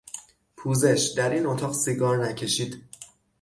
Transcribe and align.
پوزش، 0.55 1.13
در 1.17 1.29
این 1.29 1.45
اتاق 1.45 1.73
سیگار 1.73 2.25
نکشید! 2.27 2.83